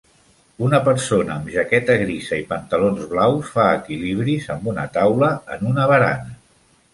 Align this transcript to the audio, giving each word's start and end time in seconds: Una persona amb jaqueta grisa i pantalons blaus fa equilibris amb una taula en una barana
Una 0.67 0.77
persona 0.85 1.33
amb 1.35 1.51
jaqueta 1.55 1.97
grisa 2.03 2.39
i 2.43 2.45
pantalons 2.53 3.03
blaus 3.11 3.51
fa 3.59 3.67
equilibris 3.83 4.49
amb 4.55 4.67
una 4.73 4.87
taula 4.97 5.31
en 5.59 5.71
una 5.75 5.87
barana 5.95 6.35